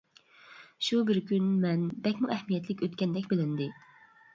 [0.87, 3.75] شۇ بىر كۈن مەن بەكمۇ ئەھمىيەتلىك ئۆتكەندەك بىلىندى.